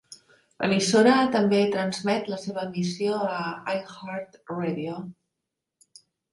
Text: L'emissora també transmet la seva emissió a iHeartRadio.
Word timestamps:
L'emissora 0.61 1.17
també 1.35 1.59
transmet 1.75 2.31
la 2.33 2.41
seva 2.45 2.65
emissió 2.71 3.21
a 3.37 3.45
iHeartRadio. 3.77 4.99